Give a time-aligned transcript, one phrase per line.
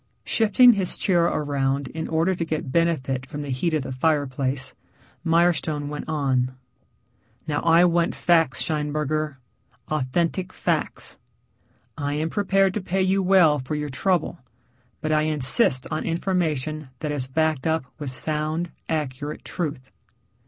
[0.25, 4.73] Shifting his chair around in order to get benefit from the heat of the fireplace,
[5.23, 6.55] Mirestone went on.
[7.45, 9.35] "Now I want facts, Scheinberger,
[9.89, 11.19] authentic facts.
[11.99, 14.39] I am prepared to pay you well for your trouble,
[15.01, 19.91] but I insist on information that is backed up with sound, accurate truth."